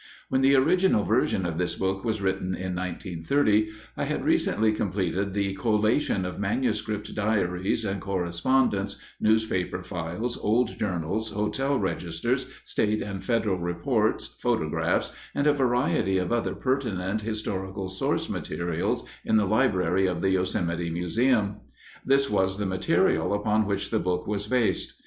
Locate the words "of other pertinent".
16.17-17.21